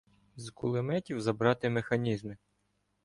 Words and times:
З 0.35 0.49
кулеметів 0.49 1.21
забрати 1.21 1.69
механізми. 1.69 2.37